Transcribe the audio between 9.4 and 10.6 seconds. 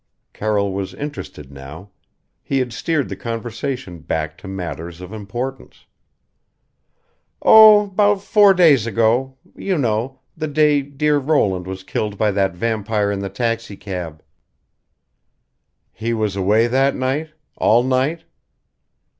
you know the